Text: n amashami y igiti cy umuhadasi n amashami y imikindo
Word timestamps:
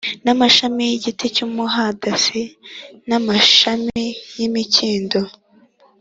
n 0.23 0.27
amashami 0.33 0.81
y 0.91 0.93
igiti 0.97 1.25
cy 1.35 1.41
umuhadasi 1.47 2.41
n 3.07 3.09
amashami 3.19 4.05
y 4.37 4.41
imikindo 4.47 5.19